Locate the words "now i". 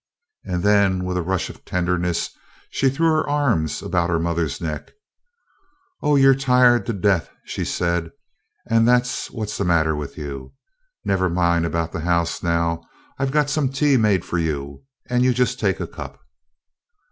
12.41-13.25